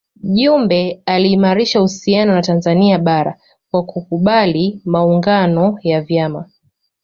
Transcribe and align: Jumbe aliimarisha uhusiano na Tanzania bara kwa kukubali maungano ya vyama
Jumbe 0.23 1.01
aliimarisha 1.05 1.79
uhusiano 1.79 2.33
na 2.35 2.41
Tanzania 2.41 2.99
bara 2.99 3.37
kwa 3.71 3.83
kukubali 3.83 4.81
maungano 4.85 5.77
ya 5.83 6.01
vyama 6.01 6.49